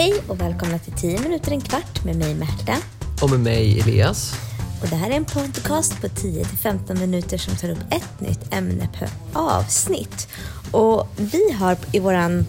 [0.00, 2.76] Hej och välkomna till 10 minuter en kvart med mig Märta.
[3.22, 4.34] Och med mig Elias.
[4.82, 8.88] Och det här är en podcast på 10-15 minuter som tar upp ett nytt ämne
[8.98, 10.28] per avsnitt.
[10.70, 12.44] Och vi har i vår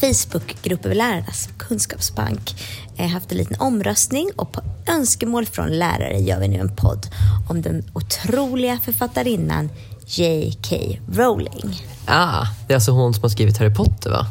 [0.00, 2.62] Facebookgrupp över lärarnas kunskapsbank
[2.96, 7.06] eh, haft en liten omröstning och på önskemål från lärare gör vi nu en podd
[7.48, 9.70] om den otroliga författarinnan
[10.06, 10.76] J.K.
[11.12, 11.82] Rowling.
[12.06, 14.26] Ah, det är alltså hon som har skrivit Harry Potter va?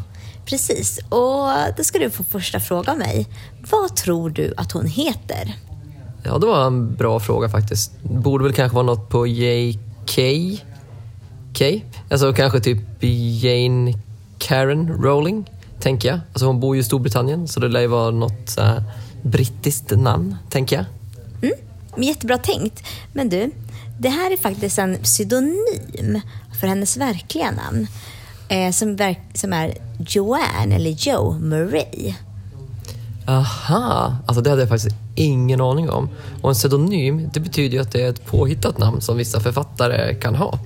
[0.49, 1.47] Precis, och
[1.77, 3.27] då ska du få första fråga av mig.
[3.69, 5.55] Vad tror du att hon heter?
[6.23, 7.91] Ja, det var en bra fråga faktiskt.
[8.03, 10.21] Borde väl kanske vara något på J.K.
[11.57, 11.65] K?
[12.11, 12.79] Alltså kanske typ
[13.43, 13.93] Jane
[14.37, 15.49] Karen Rowling,
[15.79, 16.19] tänker jag.
[16.33, 18.83] Alltså hon bor ju i Storbritannien, så det lär ju vara något så
[19.21, 20.85] brittiskt namn, tänker jag.
[21.41, 22.83] Mm, jättebra tänkt.
[23.13, 23.51] Men du,
[23.99, 26.21] det här är faktiskt en pseudonym
[26.59, 27.87] för hennes verkliga namn.
[28.49, 32.13] Eh, som, som är Joanne, eller Joe Murray.
[33.27, 36.09] Aha, alltså det hade jag faktiskt ingen aning om.
[36.41, 40.15] Och en pseudonym, det betyder ju att det är ett påhittat namn som vissa författare
[40.15, 40.59] kan ha.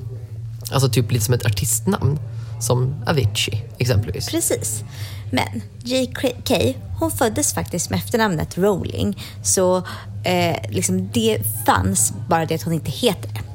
[0.71, 2.19] Alltså typ lite som ett artistnamn,
[2.61, 4.29] som Avicii exempelvis.
[4.29, 4.83] Precis.
[5.31, 6.73] Men J.K.
[6.99, 9.17] hon föddes faktiskt med efternamnet Rowling.
[9.43, 9.77] Så
[10.23, 13.52] eh, liksom det fanns, bara det att hon inte heter det.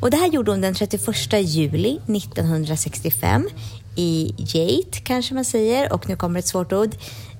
[0.00, 3.48] Och det här gjorde hon den 31 juli 1965
[3.96, 5.92] i Yate, kanske man säger.
[5.92, 6.90] Och nu kommer ett svårt ord.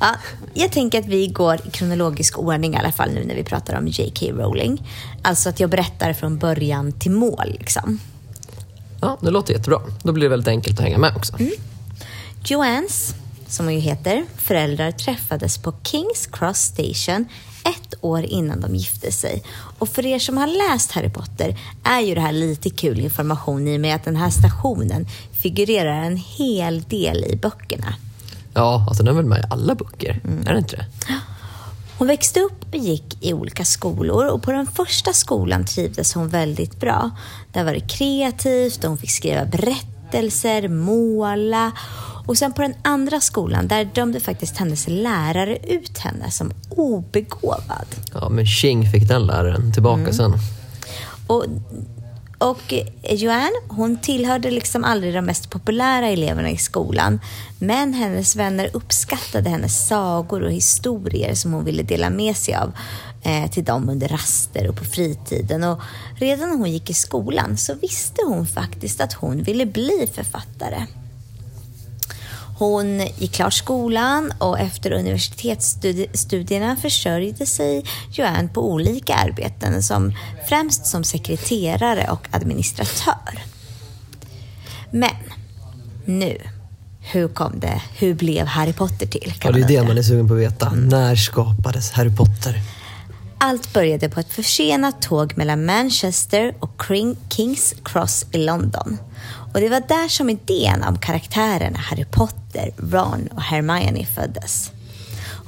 [0.00, 0.14] Ja,
[0.54, 3.78] jag tänker att vi går i kronologisk ordning i alla fall nu när vi pratar
[3.78, 4.26] om J.K.
[4.32, 4.90] Rowling.
[5.22, 7.56] Alltså att jag berättar från början till mål.
[7.58, 7.98] Liksom.
[9.00, 9.80] Ja, det låter jättebra.
[10.02, 11.36] Då blir det väldigt enkelt att hänga med också.
[11.38, 11.52] Mm.
[12.44, 13.14] Joannes,
[13.48, 17.26] som hon ju heter, föräldrar träffades på Kings Cross Station
[17.64, 19.42] ett år innan de gifte sig.
[19.78, 23.68] Och för er som har läst Harry Potter är ju det här lite kul information
[23.68, 27.94] i och med att den här stationen figurerar en hel del i böckerna.
[28.56, 30.20] Ja, alltså den är väl med i alla böcker?
[30.24, 30.46] Mm.
[30.46, 30.86] Är det inte det?
[31.98, 36.28] Hon växte upp och gick i olika skolor och på den första skolan trivdes hon
[36.28, 37.10] väldigt bra.
[37.52, 41.72] Där var det kreativt och hon fick skriva berättelser, måla.
[42.26, 47.86] Och sen på den andra skolan, där dömde faktiskt hennes lärare ut henne som obegåvad.
[48.14, 50.12] Ja, men tjing fick den läraren tillbaka mm.
[50.12, 50.32] sen.
[51.26, 51.44] Och
[52.38, 57.20] och eh, Joanne, hon tillhörde liksom aldrig de mest populära eleverna i skolan.
[57.58, 62.72] Men hennes vänner uppskattade hennes sagor och historier som hon ville dela med sig av
[63.22, 65.64] eh, till dem under raster och på fritiden.
[65.64, 65.80] Och
[66.18, 70.86] redan när hon gick i skolan så visste hon faktiskt att hon ville bli författare.
[72.58, 80.14] Hon gick klart skolan och efter universitetsstudierna försörjde sig Joanne på olika arbeten, som
[80.48, 83.42] främst som sekreterare och administratör.
[84.90, 85.10] Men
[86.04, 86.38] nu,
[87.00, 87.82] hur kom det?
[87.98, 89.34] Hur blev Harry Potter till?
[89.42, 90.70] Ja, det är det man är sugen på att veta.
[90.70, 92.60] När skapades Harry Potter?
[93.38, 96.82] Allt började på ett försenat tåg mellan Manchester och
[97.28, 98.98] Kings Cross i London.
[99.54, 104.70] Och det var där som idén om karaktärerna Harry Potter, Ron och Hermione föddes.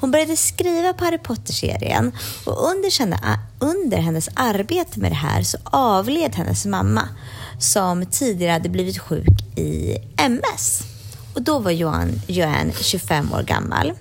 [0.00, 2.12] Hon började skriva på Harry Potter-serien
[2.44, 2.93] och under,
[3.59, 7.09] under hennes arbete med det här så avled hennes mamma
[7.59, 10.83] som tidigare hade blivit sjuk i MS.
[11.34, 13.93] Och då var Johan, Joanne 25 år gammal.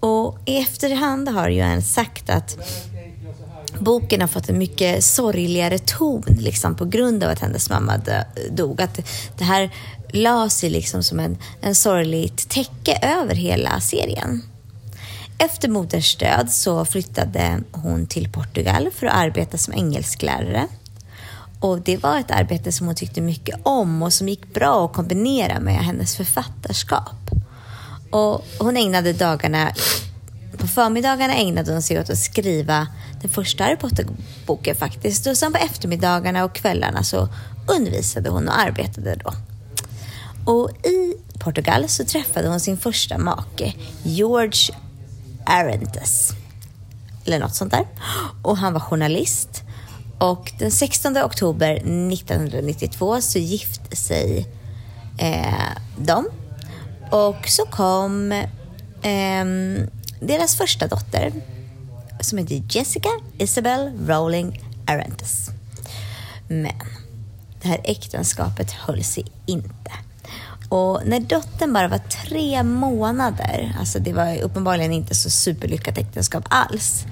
[0.00, 2.58] Och i efterhand har Joanne sagt att
[3.80, 8.00] boken har fått en mycket sorgligare ton liksom, på grund av att hennes mamma
[8.50, 8.82] dog.
[8.82, 9.00] Att
[9.38, 9.70] det här
[10.12, 14.42] la sig liksom som en, en sorgligt täcke över hela serien.
[15.38, 20.66] Efter moderns död så flyttade hon till Portugal för att arbeta som engelsklärare.
[21.60, 24.92] Och det var ett arbete som hon tyckte mycket om och som gick bra att
[24.92, 27.30] kombinera med hennes författarskap.
[28.10, 29.72] Och hon ägnade dagarna
[30.56, 32.86] på förmiddagarna ägnade hon sig åt att skriva
[33.20, 35.26] den första Harry Potter-boken faktiskt.
[35.26, 37.28] Och sen på eftermiddagarna och kvällarna så
[37.66, 39.32] undervisade hon och arbetade då.
[40.52, 44.74] Och i Portugal så träffade hon sin första make, George
[45.46, 46.32] Arantes.
[47.24, 47.86] Eller något sånt där.
[48.42, 49.62] Och han var journalist.
[50.18, 54.46] Och den 16 oktober 1992 så gifte sig
[55.18, 56.26] eh, de.
[57.10, 58.32] Och så kom
[59.02, 59.44] eh,
[60.20, 61.32] deras första dotter
[62.20, 63.08] som heter Jessica
[63.38, 65.50] Isabel Rowling Arantes.
[66.48, 66.72] Men
[67.62, 69.92] det här äktenskapet höll sig inte.
[70.68, 76.44] Och när dottern bara var tre månader, alltså det var uppenbarligen inte så superlyckat äktenskap
[76.50, 77.04] alls,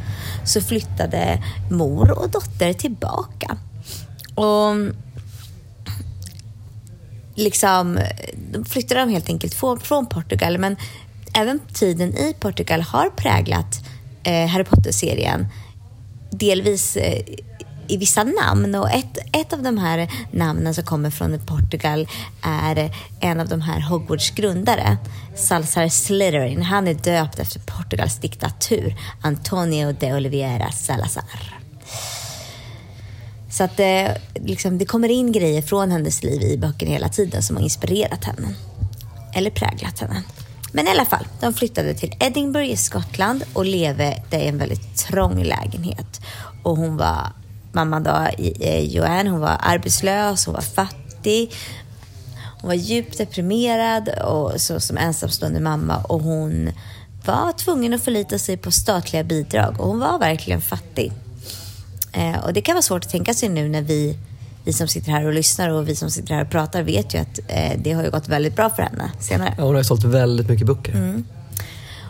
[0.44, 3.58] så flyttade mor och dotter tillbaka.
[4.34, 4.74] Och
[7.34, 7.98] liksom,
[8.52, 10.76] då flyttade de helt enkelt från Portugal, men
[11.34, 13.84] även tiden i Portugal har präglat
[14.22, 15.46] eh, Harry Potter-serien
[16.30, 17.22] delvis eh,
[17.88, 22.08] i vissa namn och ett, ett av de här namnen som kommer från Portugal
[22.42, 22.90] är
[23.20, 24.96] en av de här Hogwarts grundare,
[25.36, 26.62] Salazar Slytherin.
[26.62, 31.60] Han är döpt efter Portugals diktatur, Antonio de Oliveira Salazar.
[33.50, 37.42] Så att det, liksom, det kommer in grejer från hennes liv i böckerna hela tiden
[37.42, 38.54] som har inspirerat henne.
[39.34, 40.22] Eller präglat henne.
[40.76, 44.96] Men i alla fall, de flyttade till Edinburgh i Skottland och levde i en väldigt
[44.96, 46.20] trång lägenhet.
[46.62, 47.32] Och hon var,
[47.72, 48.26] mamman då,
[48.60, 51.52] eh, Joanne, hon var arbetslös, hon var fattig.
[52.60, 56.70] Hon var djupt deprimerad och så som ensamstående mamma och hon
[57.24, 61.12] var tvungen att förlita sig på statliga bidrag och hon var verkligen fattig.
[62.12, 64.18] Eh, och det kan vara svårt att tänka sig nu när vi
[64.64, 67.18] vi som sitter här och lyssnar och vi som sitter här och pratar vet ju
[67.18, 69.54] att eh, det har ju gått väldigt bra för henne senare.
[69.58, 70.92] Ja, hon har ju sålt väldigt mycket böcker.
[70.92, 71.24] Mm.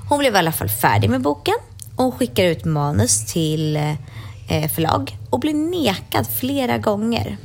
[0.09, 1.55] Hon blev i alla fall färdig med boken
[1.97, 7.37] och skickar ut manus till eh, förlag och blir nekad flera gånger.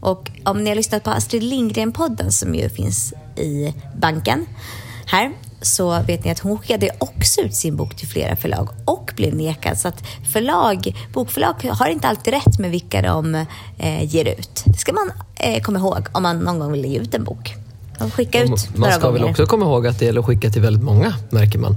[0.00, 4.46] Och om ni har lyssnat på Astrid Lindgren-podden som ju finns i banken
[5.06, 5.32] här
[5.62, 9.34] så vet ni att hon skickade också ut sin bok till flera förlag och blev
[9.34, 9.78] nekad.
[9.78, 10.02] Så att
[10.32, 13.34] förlag, bokförlag har inte alltid rätt med vilka de
[13.78, 14.62] eh, ger ut.
[14.66, 17.54] Det ska man eh, komma ihåg om man någon gång vill ge ut en bok.
[17.98, 19.20] De skickar ut Man ska gånger.
[19.20, 21.76] väl också komma ihåg att det gäller att skicka till väldigt många, märker man.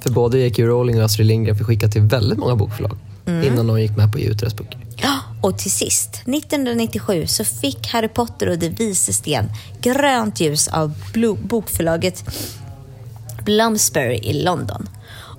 [0.00, 0.62] För både J.K.
[0.62, 3.52] Rowling och Astrid Lindgren fick skicka till väldigt många bokförlag Mm.
[3.52, 4.78] innan de gick med på att ge ut deras böcker.
[5.40, 9.50] Och till sist, 1997 så fick Harry Potter och De vises sten
[9.80, 10.92] grönt ljus av
[11.42, 12.24] bokförlaget
[13.44, 14.88] Bloomsbury i London.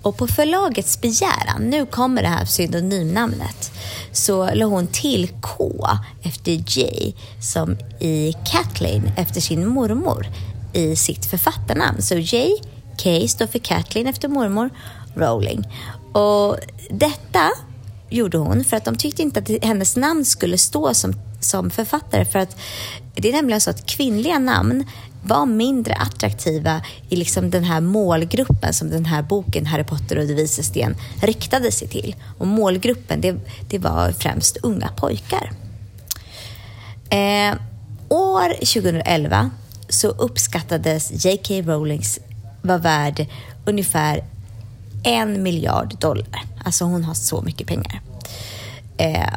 [0.02, 3.72] Och på förlagets begäran, nu kommer det här pseudonymnamnet,
[4.12, 5.88] så la hon till K
[6.24, 10.28] efter J som i Kathleen efter sin mormor
[10.74, 12.02] i sitt författarnamn.
[12.02, 12.50] Så J,
[13.04, 14.69] K står för Kathleen efter mormor
[15.16, 15.68] Rowling.
[16.13, 16.58] Och
[16.90, 17.51] detta
[18.10, 22.25] gjorde hon för att de tyckte inte att hennes namn skulle stå som, som författare.
[22.25, 22.58] För att
[23.16, 24.84] det är nämligen så att kvinnliga namn
[25.27, 30.27] var mindre attraktiva i liksom den här målgruppen som den här boken Harry Potter och
[30.27, 32.16] De vises sten riktade sig till.
[32.38, 33.36] Och målgruppen, det,
[33.69, 35.51] det var främst unga pojkar.
[37.10, 37.56] Eh,
[38.10, 39.50] år 2011
[39.89, 41.62] så uppskattades J.K.
[41.62, 42.19] Rowlings
[42.62, 43.27] var värd
[43.66, 44.24] ungefär
[45.04, 46.44] en miljard dollar.
[46.66, 48.01] Alltså hon har så mycket pengar.
[48.98, 49.33] Eh,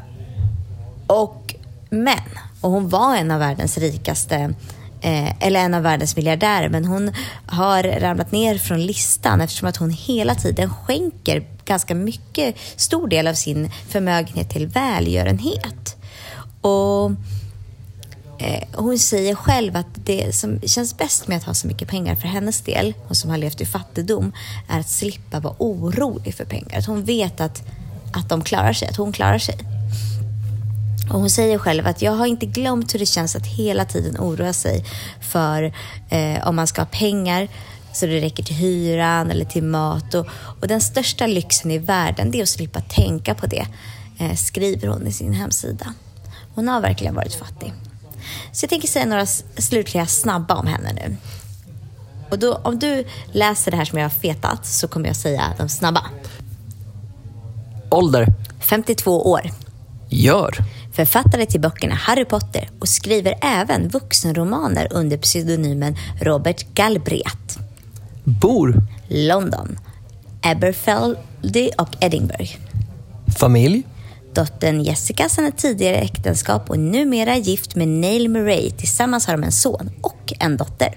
[1.07, 1.55] och,
[1.91, 2.19] men,
[2.61, 4.55] och hon var en av världens rikaste
[5.01, 7.13] eh, eller en av världens miljardärer, men hon
[7.47, 13.27] har ramlat ner från listan eftersom att hon hela tiden skänker ganska mycket, stor del
[13.27, 15.97] av sin förmögenhet till välgörenhet.
[16.61, 17.11] Och
[18.41, 22.15] Eh, hon säger själv att det som känns bäst med att ha så mycket pengar
[22.15, 24.33] för hennes del, hon som har levt i fattigdom,
[24.69, 26.79] är att slippa vara orolig för pengar.
[26.79, 27.63] Att hon vet att,
[28.13, 29.78] att de klarar sig, att hon klarar sig.
[31.11, 34.17] Och hon säger själv att jag har inte glömt hur det känns att hela tiden
[34.19, 34.85] oroa sig
[35.21, 35.73] för
[36.11, 37.49] eh, om man ska ha pengar
[37.93, 40.15] så det räcker till hyran eller till mat.
[40.15, 40.27] Och,
[40.61, 43.67] och den största lyxen i världen det är att slippa tänka på det,
[44.19, 45.95] eh, skriver hon i sin hemsida.
[46.55, 47.73] Hon har verkligen varit fattig.
[48.53, 51.17] Så jag tänker säga några slutliga snabba om henne nu.
[52.31, 55.55] Och då, om du läser det här som jag har fetat så kommer jag säga
[55.59, 56.05] de snabba.
[57.91, 58.27] Ålder?
[58.61, 59.51] 52 år.
[60.09, 60.59] Gör?
[60.99, 67.59] Författare till böckerna Harry Potter och skriver även vuxenromaner under pseudonymen Robert Galbraith.
[68.25, 68.75] Bor?
[69.09, 69.79] London,
[70.43, 72.57] Aberfeldy och Edinburgh.
[73.39, 73.83] Familj?
[74.35, 78.71] Dottern Jessica sedan ett tidigare äktenskap och numera gift med Neil Murray.
[78.71, 80.95] Tillsammans har de en son och en dotter.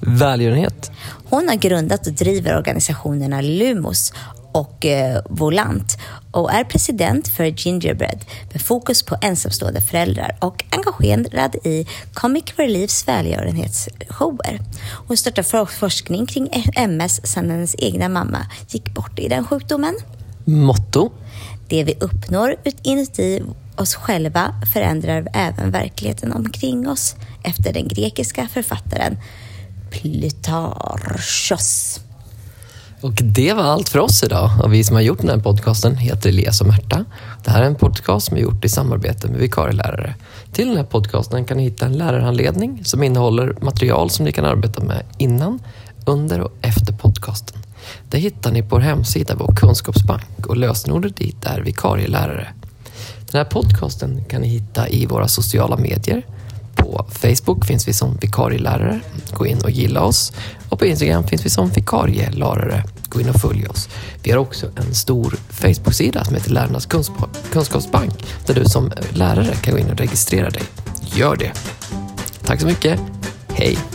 [0.00, 0.92] Välgörenhet?
[1.24, 4.12] Hon har grundat och driver organisationerna Lumos
[4.54, 5.98] och eh, Volant
[6.30, 13.08] och är president för Gingerbread med fokus på ensamstående föräldrar och engagerad i Comic Reliefs
[13.08, 14.60] välgörenhetsshower.
[15.06, 19.94] Hon startar for forskning kring MS sedan hennes egna mamma gick bort i den sjukdomen.
[20.44, 21.12] Motto?
[21.68, 23.42] Det vi uppnår inuti
[23.76, 29.16] oss själva förändrar även verkligheten omkring oss efter den grekiska författaren
[29.90, 30.84] Plytarchos.
[33.04, 34.50] Och det var allt för oss idag.
[34.62, 37.04] Och vi som har gjort den här podcasten heter Elias och Märta.
[37.44, 40.14] Det här är en podcast som är gjort i samarbete med vikarielärare.
[40.52, 44.44] Till den här podcasten kan ni hitta en lärarhandledning som innehåller material som ni kan
[44.44, 45.58] arbeta med innan,
[46.06, 47.58] under och efter podcasten.
[48.10, 52.48] Det hittar ni på vår hemsida, vår kunskapsbank och lösenordet dit är vikarielärare.
[53.30, 56.22] Den här podcasten kan ni hitta i våra sociala medier.
[56.84, 59.00] På Facebook finns vi som vikarielärare.
[59.32, 60.32] Gå in och gilla oss.
[60.68, 62.84] Och på Instagram finns vi som vikarielärare.
[63.08, 63.88] Gå in och följ oss.
[64.22, 66.86] Vi har också en stor Facebook-sida som heter Lärarnas
[67.50, 70.62] kunskapsbank där du som lärare kan gå in och registrera dig.
[71.00, 71.52] Gör det!
[72.44, 73.00] Tack så mycket.
[73.48, 73.93] Hej!